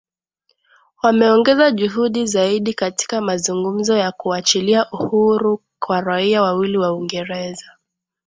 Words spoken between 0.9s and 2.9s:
wameongeza juhudi zaidi